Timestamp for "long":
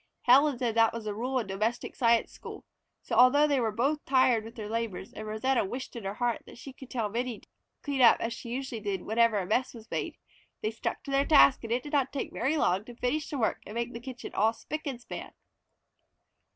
12.57-12.83